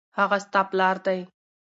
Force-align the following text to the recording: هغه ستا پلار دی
هغه 0.17 0.37
ستا 0.45 0.61
پلار 0.69 0.97
دی 1.05 1.19